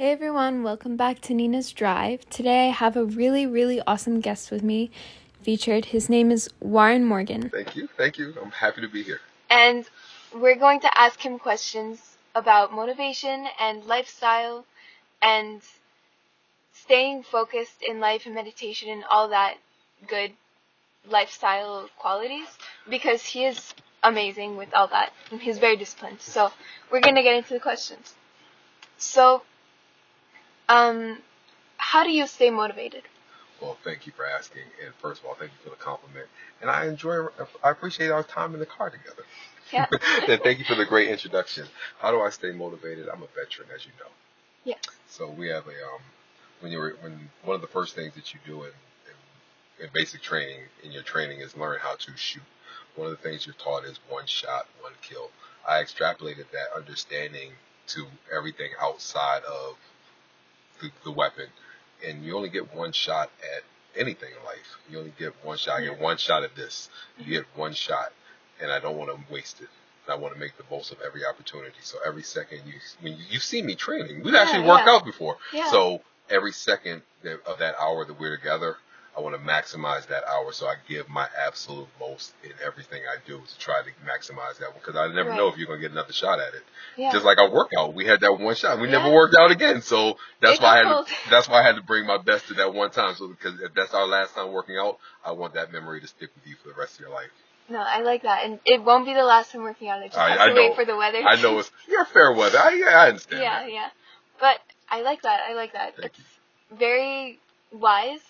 [0.00, 2.24] Hey everyone, welcome back to Nina's Drive.
[2.30, 4.90] Today I have a really, really awesome guest with me
[5.42, 5.84] featured.
[5.84, 7.50] His name is Warren Morgan.
[7.50, 7.86] Thank you.
[7.98, 8.32] Thank you.
[8.42, 9.20] I'm happy to be here.
[9.50, 9.84] And
[10.34, 14.64] we're going to ask him questions about motivation and lifestyle
[15.20, 15.60] and
[16.72, 19.58] staying focused in life and meditation and all that
[20.08, 20.32] good
[21.10, 22.48] lifestyle qualities
[22.88, 25.12] because he is amazing with all that.
[25.30, 26.22] And he's very disciplined.
[26.22, 26.50] So
[26.90, 28.14] we're going to get into the questions.
[28.96, 29.42] So,
[30.70, 31.18] um,
[31.76, 33.02] how do you stay motivated?
[33.60, 34.62] Well, thank you for asking.
[34.84, 36.26] And first of all, thank you for the compliment.
[36.60, 37.26] And I enjoy,
[37.62, 39.24] I appreciate our time in the car together.
[39.72, 39.86] Yeah.
[40.28, 41.66] and thank you for the great introduction.
[41.98, 43.08] How do I stay motivated?
[43.08, 44.10] I'm a veteran, as you know.
[44.64, 44.76] Yeah.
[45.08, 46.00] So we have a, um,
[46.60, 50.22] when you're, when one of the first things that you do in, in, in basic
[50.22, 52.42] training, in your training is learn how to shoot.
[52.96, 55.30] One of the things you're taught is one shot, one kill.
[55.68, 57.52] I extrapolated that understanding
[57.88, 59.76] to everything outside of
[60.80, 61.46] the, the weapon.
[62.06, 63.62] And you only get one shot at
[64.00, 64.78] anything in life.
[64.90, 65.82] You only get one shot.
[65.82, 66.88] You get one shot at this.
[67.18, 68.12] You get one shot,
[68.60, 69.68] and I don't want to waste it.
[70.08, 71.76] I want to make the most of every opportunity.
[71.82, 74.94] So every second you, when you, you see me training, we've Yeah, actually worked yeah.
[74.94, 75.36] out before.
[75.52, 75.70] Yeah.
[75.70, 77.02] So every second
[77.46, 78.76] of that hour that we're together,
[79.20, 80.50] I want to maximize that hour.
[80.52, 84.70] So I give my absolute most in everything I do to try to maximize that
[84.70, 86.62] one because I never know if you're gonna get another shot at it.
[86.96, 87.12] Yeah.
[87.12, 88.80] Just like our workout, we had that one shot.
[88.80, 89.82] We never worked out again.
[89.82, 92.48] So that's It why I had to, that's why I had to bring my best
[92.48, 93.14] to that one time.
[93.14, 96.30] So because if that's our last time working out, I want that memory to stick
[96.34, 97.30] with you for the rest of your life.
[97.68, 100.00] No, I like that, and it won't be the last time working out.
[100.02, 100.60] I just I- have I to know.
[100.62, 101.18] wait for the weather.
[101.18, 102.58] I know it's you're fair weather.
[102.58, 103.42] I, yeah, I understand.
[103.42, 103.72] yeah, that.
[103.72, 103.88] yeah,
[104.40, 105.40] but I like that.
[105.48, 105.94] I like that.
[105.96, 107.38] Thank it's very
[107.72, 108.20] wise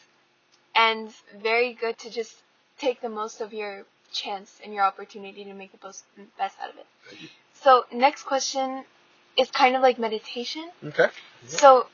[0.75, 1.11] and
[1.43, 2.35] very good to just
[2.79, 6.05] take the most of your chance and your opportunity to make the most
[6.39, 6.87] best out of it.
[7.55, 8.85] So next question
[9.39, 10.71] is kind of like meditation.
[10.85, 11.07] Okay.
[11.47, 11.87] So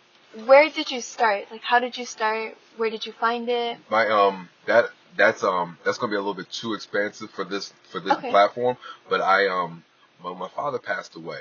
[0.45, 1.47] where did you start?
[1.51, 2.57] Like how did you start?
[2.77, 3.79] Where did you find it?
[3.91, 7.73] My um that that's um that's gonna be a little bit too expansive for this
[7.91, 8.31] for this Okay.
[8.31, 8.77] platform.
[9.09, 9.85] But I um
[10.23, 11.41] when my father passed away,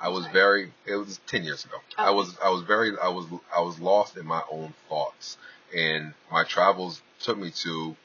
[0.00, 0.32] I was Sorry.
[0.32, 1.76] very it was ten years ago.
[1.98, 3.26] I was I was very I was
[3.56, 5.36] I was lost in my own thoughts,
[5.76, 7.96] and my travels took me to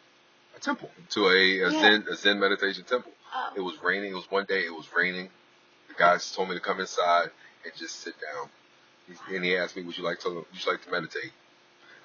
[0.55, 1.81] a temple, to a, a Yeah.
[1.81, 3.11] Zen a Zen meditation temple.
[3.55, 4.11] It Oh, was raining.
[4.11, 4.61] It was one day.
[4.61, 5.29] It was raining.
[5.89, 7.29] The guys told me to come inside
[7.63, 8.49] and just sit down.
[9.07, 10.29] He- And he asked me, "Would you like to?
[10.29, 11.31] Would you like to meditate?"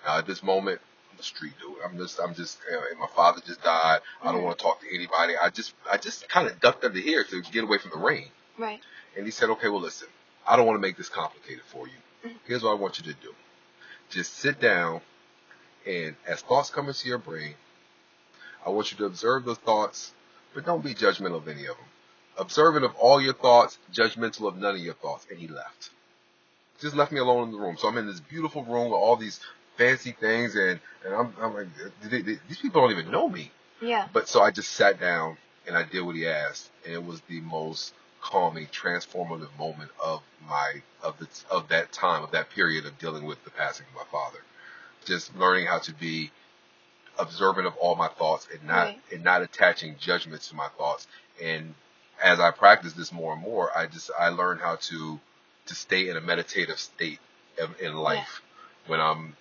[0.05, 0.81] Now at this moment,
[1.13, 1.77] I'm a street dude.
[1.85, 2.59] I'm just, I'm just.
[2.71, 4.01] Know, my father just died.
[4.23, 4.45] I don't Mhm.
[4.45, 5.37] want to talk to anybody.
[5.37, 8.31] I just, I just kind of ducked under here to get away from the rain.
[8.59, 8.81] right.
[9.17, 10.09] And he said, "Okay, well, listen.
[10.47, 11.95] I don't want to make this complicated for you.
[12.29, 12.37] Mhm.
[12.47, 13.35] Here's what I want you to do.
[14.11, 15.01] Just sit down,
[15.87, 17.55] and as thoughts come into your brain,
[18.65, 20.13] I want you to observe those thoughts,
[20.55, 21.87] but don't be judgmental of any of them.
[22.39, 25.27] Observant of all your thoughts, judgmental of none of your thoughts.
[25.31, 25.91] And he left.
[26.81, 27.77] Just left me alone in the room.
[27.79, 29.41] So I'm in this beautiful room with all these
[29.77, 31.67] fancy things, and, and I'm, I'm like,
[32.03, 33.51] they, they, these people don't even know me.
[33.81, 34.09] Yeah.
[34.13, 35.37] But so I just sat down
[35.67, 40.23] and I did what he asked, and it was the most calming, transformative moment of
[40.47, 43.95] my of the of that time of that period of dealing with the passing of
[43.95, 44.39] my father.
[45.05, 46.31] Just learning how to be
[47.19, 49.01] observant of all my thoughts and not Right.
[49.13, 51.07] and not attaching judgments to my thoughts.
[51.43, 51.75] And
[52.23, 55.21] as I practice this more and more, I just I learned how to
[55.67, 57.19] to stay in a meditative state
[57.59, 58.43] in, in life
[58.87, 59.37] when I'm.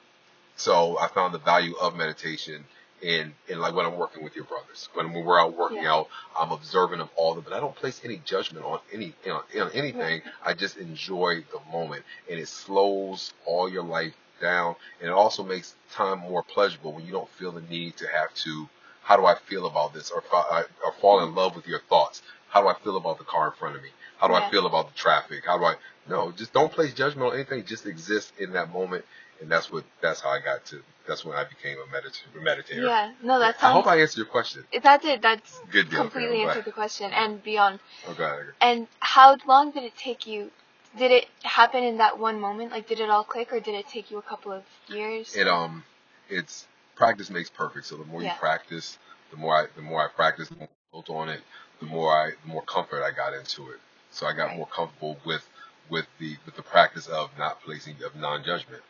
[0.56, 2.66] So I found the value of meditation
[3.02, 4.90] in in like when I'm working with your brothers.
[4.94, 5.94] When we're out working Yeah.
[5.94, 9.14] out, I'm observant of all of it, but I don't place any judgment on any
[9.26, 10.22] you know, on anything.
[10.44, 15.44] I just enjoy the moment, and it slows all your life down, and it also
[15.44, 18.70] makes time more pleasurable when you don't feel the need to have to.
[19.04, 22.22] How do I feel about this, or uh, or fall in love with your thoughts?
[22.50, 23.90] How do I feel about the car in front of me?
[24.18, 24.40] How do Yeah.
[24.48, 25.44] I feel about the traffic?
[25.46, 25.76] How do I?
[26.08, 27.66] No, just don't place judgment on anything.
[27.66, 29.06] Just exist in that moment,
[29.42, 29.84] and that's what.
[30.02, 30.82] That's how I got to.
[31.08, 32.86] That's when I became a medit- meditator.
[32.88, 33.14] Yeah.
[33.24, 34.64] No, that I hope I answered your question.
[34.72, 35.22] If that did.
[35.24, 36.02] That's Good deal.
[36.02, 37.80] completely okay, answered the question and beyond.
[38.10, 38.38] Okay.
[38.62, 40.52] And how long did it take you?
[40.98, 42.72] Did it happen in that one moment?
[42.72, 45.36] Like, did it all click, or did it take you a couple of years?
[45.36, 45.84] It um,
[46.30, 47.86] it's practice makes perfect.
[47.86, 48.34] So the more Yeah.
[48.34, 48.98] you practice,
[49.32, 51.42] the more I the more I practice, the more I built on it,
[51.80, 53.80] the more I the more comfort I got into it.
[54.12, 54.58] So I got Right.
[54.58, 55.48] more comfortable with
[55.90, 58.84] with the with the practice of not placing of non-judgment.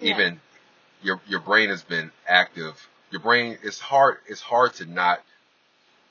[0.00, 0.10] Yeah.
[0.10, 0.40] Even
[1.02, 2.88] your your brain has been active.
[3.10, 5.22] Your brain it's hard it's hard to not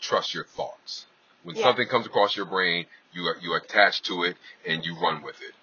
[0.01, 1.07] trust your thoughts.
[1.43, 1.63] When Yeah.
[1.63, 5.41] something comes across your brain, you are, you attach to it and you run with
[5.41, 5.53] it.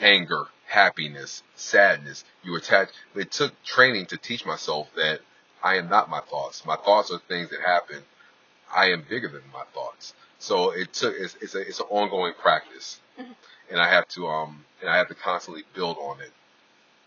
[0.00, 2.90] Anger, happiness, sadness, you attach.
[3.14, 5.20] It took training to teach myself that
[5.62, 6.64] I am not my thoughts.
[6.64, 8.02] My thoughts are things that happen.
[8.74, 10.14] I am bigger than my thoughts.
[10.38, 13.34] So it took it's, it's a it's an ongoing practice, Mhm.
[13.70, 16.32] and I have to um and I have to constantly build on it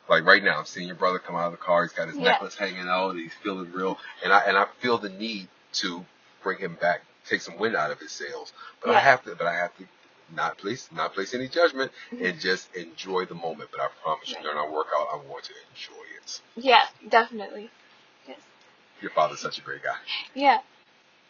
[0.08, 1.84] like right now, I'm seeing your brother come out of the car.
[1.84, 2.26] He's got his Yeah.
[2.32, 3.16] necklace hanging out.
[3.16, 6.06] He's feeling real, and I and I feel the need to
[6.44, 8.54] bring him back, take some wind out of his sails.
[8.84, 9.86] But I have to, but I have to
[10.34, 12.40] not place not place any judgment and mm-hmm.
[12.40, 13.70] just enjoy the moment.
[13.72, 14.44] But I promise you, Right.
[14.44, 16.42] during our workout, I want to enjoy it.
[16.56, 17.70] Yeah, definitely.
[18.28, 18.40] Yes.
[19.02, 19.96] Your father's such a great guy.
[20.34, 20.60] Yeah.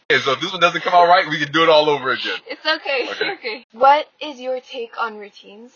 [0.10, 2.12] And so if this one doesn't come out right, we can do it all over
[2.12, 2.40] again.
[2.48, 3.10] It's okay.
[3.10, 3.32] Okay.
[3.34, 3.66] okay.
[3.72, 5.72] What is your take on routines?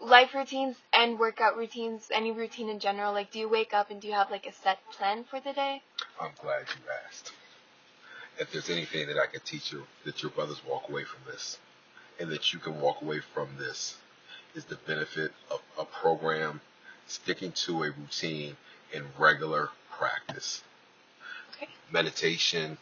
[0.00, 3.12] Life routines and workout routines, any routine in general.
[3.12, 5.52] Like, do you wake up and do you have like a set plan for the
[5.52, 5.82] day?
[6.20, 7.32] I'm glad you asked.
[8.38, 11.58] If there's anything that I can teach you, that your brothers walk away from this,
[12.18, 13.96] and that you can walk away from this,
[14.54, 16.60] is the benefit of a program,
[17.06, 18.56] sticking to a routine,
[18.94, 20.62] and regular practice.
[21.54, 21.68] Okay.
[21.90, 22.78] Meditation,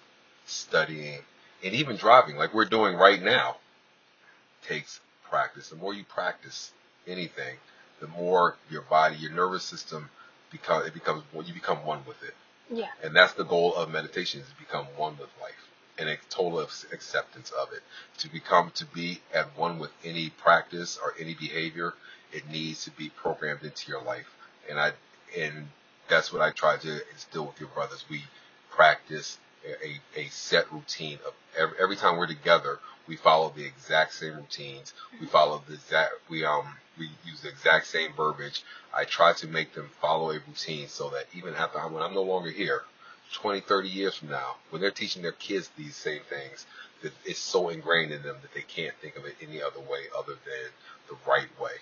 [0.46, 1.20] studying,
[1.64, 3.56] and even driving, like we're doing right now,
[4.66, 5.68] takes practice.
[5.68, 6.72] The more you practice
[7.06, 7.56] anything,
[8.00, 10.10] the more your body, your nervous system,
[10.50, 12.34] become it becomes you become one with it.
[12.70, 12.88] Yeah.
[13.02, 15.68] And that's the goal of meditation is to become one with life
[15.98, 17.82] and a total acceptance of it.
[18.18, 21.94] To become, to be at one with any practice or any behavior,
[22.32, 24.26] it needs to be programmed into your life.
[24.68, 24.92] And I,
[25.36, 25.68] and
[26.08, 28.04] that's what I try to instill with your brothers.
[28.08, 28.24] We
[28.70, 34.14] practice a, a, set routine of every, every time we're together, we follow the exact
[34.14, 34.92] same routines.
[35.20, 36.66] We follow the exact, we, um,
[36.98, 38.62] we use the exact same verbiage.
[38.94, 42.22] I try to make them follow a routine so that even after when I'm no
[42.22, 42.82] longer here,
[43.34, 46.66] 20, 30 years from now, when they're teaching their kids these same things,
[47.02, 50.04] that it's so ingrained in them that they can't think of it any other way
[50.16, 50.70] other than
[51.08, 51.72] the right way.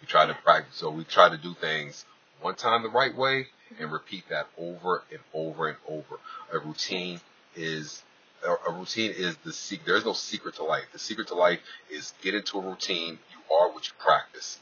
[0.00, 2.04] We try to practice, so we try to do things
[2.40, 3.46] one time the right way
[3.80, 6.18] and repeat that over and over and over.
[6.52, 7.20] A routine
[7.56, 8.02] is
[8.46, 9.86] a, routine is the secret.
[9.86, 10.84] There is no secret to life.
[10.92, 11.60] The secret to life
[11.90, 13.18] is get into a routine.
[13.30, 14.58] You are what you practice,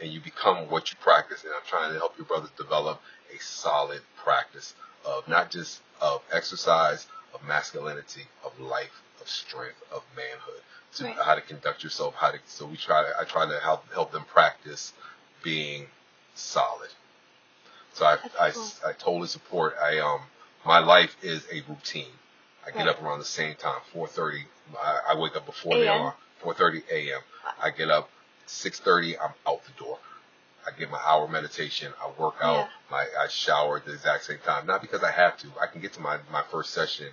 [0.00, 1.44] and you become what you practice.
[1.44, 3.00] And I'm trying to help your brothers develop
[3.34, 4.74] a solid practice
[5.06, 10.62] of not just of exercise, of masculinity, of life, of strength, of manhood,
[10.96, 11.16] to Right.
[11.24, 12.38] how to conduct yourself, how to.
[12.46, 13.02] So we try.
[13.02, 14.92] To, I try to help help them practice
[15.42, 15.86] being
[16.34, 16.90] solid.
[17.94, 18.68] So I, I, cool.
[18.86, 19.74] I totally support.
[19.82, 20.20] I um
[20.64, 22.06] my life is a routine.
[22.64, 22.88] I get Right.
[22.88, 24.44] up around the same time, 4:30.
[24.78, 26.00] I, I wake up before the AM?
[26.00, 27.20] alarm, 4:30 a.m.
[27.60, 28.08] I get up
[28.46, 29.16] 6:30.
[29.20, 29.98] I'm out the door.
[30.66, 31.92] I get my hour meditation.
[32.00, 32.56] I work out.
[32.56, 32.68] Yeah.
[32.90, 34.66] My I shower at the exact same time.
[34.66, 35.48] Not because I have to.
[35.60, 37.08] I can get to my my first session.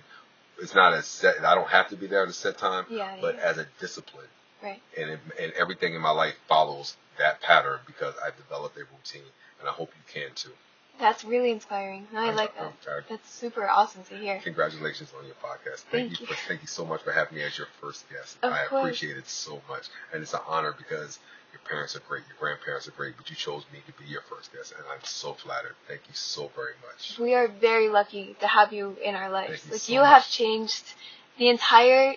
[0.62, 1.44] It's not a set.
[1.44, 3.16] I don't have to be there at a set time, Yeah.
[3.20, 3.40] but yeah.
[3.42, 4.26] as a discipline
[4.62, 4.80] right.
[4.96, 9.28] and it, and everything in my life follows that pattern because I developed a routine,
[9.58, 10.52] and I hope you can too.
[11.00, 12.06] That's really inspiring.
[12.14, 12.72] I I'm- like that.
[13.08, 14.38] That's super awesome to hear.
[14.44, 15.80] Congratulations on your podcast.
[15.90, 16.26] Thank, Thank you.
[16.26, 18.36] For, thank you so much for having me as your first guest.
[18.42, 18.82] Of I course.
[18.82, 21.18] appreciate it so much, and it's an honor because
[21.52, 24.22] your parents are great, your grandparents are great, but you chose me to be your
[24.28, 25.74] first guest, and I'm so flattered.
[25.88, 27.18] Thank you so very much.
[27.18, 29.64] We are very lucky to have you in our lives.
[29.66, 30.08] You like so you much.
[30.10, 30.84] have changed
[31.38, 32.14] the entire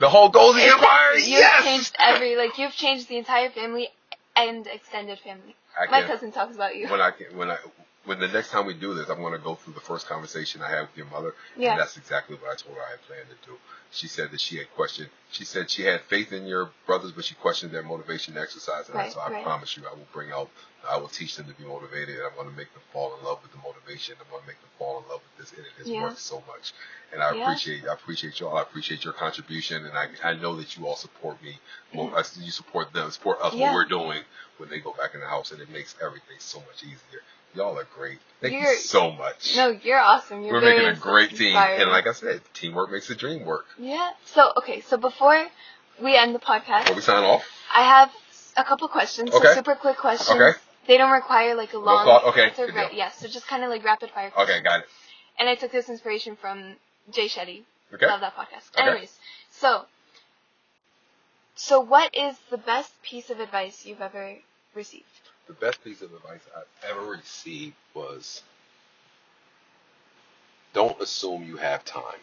[0.00, 1.64] The whole Golden Empire, You've yes.
[1.64, 3.88] changed every like you've changed the entire family
[4.36, 5.54] and extended family.
[5.78, 6.88] I My cousin talks about you.
[6.88, 7.58] when I can, when I
[8.06, 10.62] when the next time we do this, I'm going to go through the first conversation
[10.62, 11.72] I had with your mother, Yeah.
[11.72, 13.56] and that's exactly what I told her I had planned to do.
[13.90, 15.08] She said that she had questioned.
[15.30, 18.88] She said she had faith in your brothers, but she questioned their motivation to exercise.
[18.88, 19.42] And I Right, so I right.
[19.44, 20.50] promise you, I will bring out,
[20.88, 22.16] I will teach them to be motivated.
[22.16, 24.14] and I'm going to make them fall in love with the motivation.
[24.20, 26.02] I'm going to make them fall in love with this, and it is Yeah.
[26.02, 26.72] worth so much.
[27.12, 27.40] And I Yeah.
[27.42, 28.56] appreciate, I appreciate y'all.
[28.56, 31.58] I appreciate your contribution, and I, I know that you all support me.
[31.94, 33.52] Well, I, you support them, support us.
[33.52, 33.60] Mm-hmm.
[33.62, 33.66] Yeah.
[33.68, 34.22] What we're doing
[34.58, 37.22] when they go back in the house, and it makes everything so much easier.
[37.56, 38.18] Y'all are great.
[38.40, 39.56] Thank you You're- so much.
[39.56, 40.42] No, you're awesome.
[40.42, 43.64] You're We're making a great team, and like I said, teamwork makes the dream work.
[43.78, 44.10] yeah.
[44.26, 45.46] So okay, so before
[46.02, 47.42] we end the podcast, Before we sign off,
[47.74, 48.12] I have
[48.56, 49.30] a couple questions.
[49.32, 49.48] Okay.
[49.48, 50.38] So super quick questions.
[50.40, 50.58] Okay.
[50.86, 52.92] They don't require like a long thought- okay, answer, right?
[52.94, 53.10] Yeah.
[53.10, 54.30] So just kind of like rapid fire.
[54.38, 54.86] okay, got it.
[55.38, 56.76] And I took this inspiration from
[57.10, 57.62] Jay Shetty.
[57.94, 58.70] Okay, Love that podcast.
[58.78, 58.88] Okay.
[58.90, 59.16] Anyways,
[59.50, 59.86] so
[61.54, 64.36] so what is the best piece of advice you've ever
[64.74, 65.04] received?
[65.46, 68.42] The best piece of advice I've ever received was
[70.74, 72.20] don't assume you have time.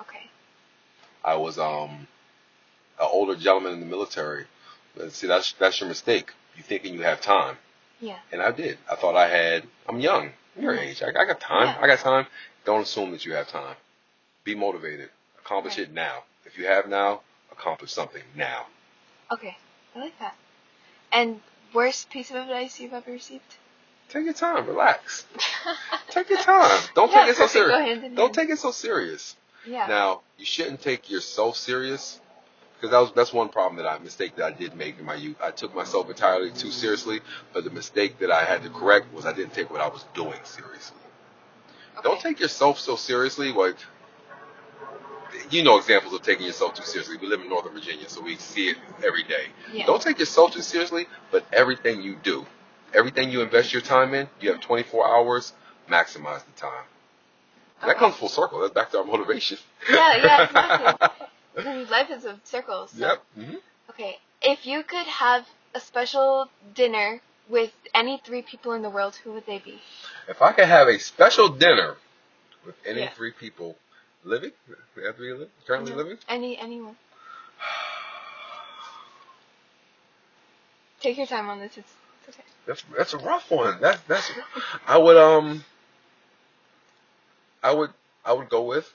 [0.00, 0.26] Okay.
[1.24, 2.06] I was um
[3.00, 4.46] an older gentleman in the military.
[5.10, 6.32] See, that's that's your mistake.
[6.56, 7.56] You thinking you have time,
[8.00, 8.18] Yeah.
[8.32, 8.78] and I did.
[8.90, 9.62] I thought I had.
[9.88, 10.30] I'm young.
[10.56, 11.00] I'm your age.
[11.02, 11.66] I, I got time.
[11.68, 11.78] Yeah.
[11.80, 12.26] I got time.
[12.64, 13.76] Don't assume that you have time.
[14.42, 15.10] Be motivated.
[15.44, 15.86] Accomplish Right.
[15.86, 16.24] it now.
[16.44, 17.20] If you have now,
[17.52, 18.66] accomplish something now.
[19.32, 19.56] Okay.
[19.94, 20.34] I like that.
[21.12, 21.40] And
[21.74, 23.56] worst piece of advice you've ever received?
[24.08, 24.66] Take your time.
[24.66, 25.26] Relax.
[26.10, 26.80] Take your time.
[26.94, 28.00] Don't Yeah, take it so serious.
[28.14, 28.34] Don't hand.
[28.34, 29.36] take it so serious.
[29.66, 29.86] Yeah.
[29.86, 32.18] Now, you shouldn't take yourself serious
[32.74, 35.14] because that was that's one problem that I mistake that I did make in my
[35.14, 35.36] youth.
[35.42, 37.20] I took myself entirely too seriously,
[37.52, 40.04] but the mistake that I had to correct was I didn't take what I was
[40.14, 40.96] doing seriously.
[41.98, 42.08] Okay.
[42.08, 43.52] Don't take yourself so seriously.
[43.52, 43.76] Like
[45.50, 47.16] you know, examples of taking yourself too seriously.
[47.20, 48.76] We live in Northern Virginia, so we see it
[49.06, 49.46] every day.
[49.72, 49.86] Yeah.
[49.86, 52.46] Don't take yourself too seriously, but everything you do,
[52.94, 55.52] everything you invest your time in, you have 24 hours.
[55.88, 56.84] Maximize the time.
[57.86, 58.60] That comes full circle.
[58.60, 59.56] That's back to our motivation.
[59.90, 60.42] Yeah, yeah,
[61.54, 61.84] exactly.
[61.90, 62.88] Life is a circle.
[62.88, 62.98] So.
[62.98, 63.22] Yep.
[63.34, 63.54] hmm
[63.90, 64.16] Okay.
[64.42, 69.32] If you could have a special dinner with any three people in the world, who
[69.32, 69.80] would they be?
[70.28, 71.96] If I could have a special dinner
[72.66, 73.10] with any Yeah.
[73.14, 73.76] three people
[74.24, 74.52] living,
[74.96, 75.98] we have three li- currently No.
[75.98, 76.96] living, Any anyone.
[81.00, 81.76] Take your time on this.
[81.78, 81.92] It's,
[82.26, 82.44] it's okay.
[82.66, 83.80] that's that's a rough one.
[83.80, 84.30] That's that's.
[84.86, 85.64] I would um.
[87.62, 87.90] I would
[88.24, 88.92] I would go with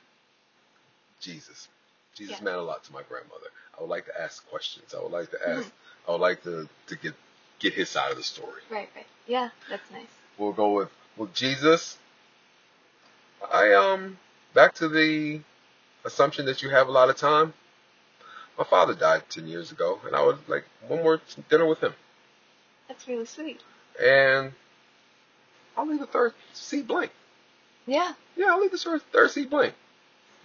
[1.21, 1.67] Jesus.
[2.15, 2.43] Jesus Yeah.
[2.45, 3.47] meant a lot to my grandmother.
[3.77, 4.93] I would like to ask questions.
[4.97, 5.59] I would like to Mm-hmm.
[5.59, 5.71] ask.
[6.07, 7.13] I would like to to get
[7.59, 8.61] get his side of the story.
[8.69, 9.07] Right, right.
[9.27, 10.07] Yeah, that's nice.
[10.37, 11.97] We'll go with with Jesus.
[13.51, 14.17] I um
[14.53, 15.41] back to the
[16.05, 17.53] assumption that you have a lot of time.
[18.57, 21.93] My father died ten years ago, and I would like one more dinner with him.
[22.88, 23.62] That's really sweet.
[24.01, 24.53] And
[25.75, 27.12] I'll leave the third seat blank.
[27.88, 28.13] Yeah.
[28.36, 29.74] Yeah, I'll leave the third, third seat blank.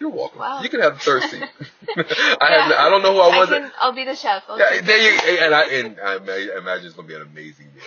[0.00, 0.40] You're welcome.
[0.40, 0.60] Wow.
[0.60, 1.42] You can have the third seat.
[1.96, 2.04] I
[2.50, 2.62] Yeah.
[2.62, 3.48] have I don't know who I I was.
[3.48, 4.42] can, I'll be the chef.
[4.48, 7.84] I'll yeah, there you and I and I imagine it's gonna be an amazing meal.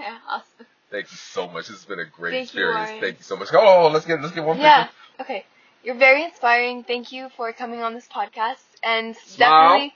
[0.00, 0.66] Yeah, awesome.
[0.90, 1.66] Thank you so much.
[1.68, 2.88] This has been a great Thank experience.
[2.90, 3.00] Warren.
[3.02, 3.48] Thank you so much.
[3.52, 4.84] Oh, let's get let's get one Yeah.
[4.84, 5.22] picture.
[5.22, 5.44] Okay.
[5.86, 6.82] You're very inspiring.
[6.82, 8.58] Thank you for coming on this podcast.
[8.82, 9.78] And Smile.
[9.78, 9.94] definitely,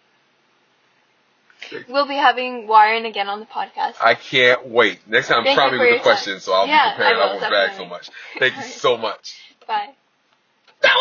[1.92, 3.94] we'll be having Warren again on the podcast.
[4.00, 5.00] I can't wait.
[5.08, 6.94] Next time, Thank prompt you me for with your the questions, so I'll Yeah, be
[6.94, 7.16] prepared.
[7.16, 7.90] I I, will, won't brag so definitely.
[7.90, 8.10] much.
[8.38, 9.34] Thank you so much.
[9.66, 9.94] Bye.